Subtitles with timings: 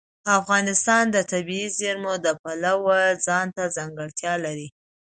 [0.39, 4.67] افغانستان د طبیعي زیرمې د پلوه ځانته ځانګړتیا لري.